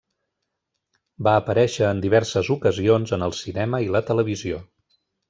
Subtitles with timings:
[1.27, 4.65] Va aparèixer en diverses ocasions en el cinema i la televisió.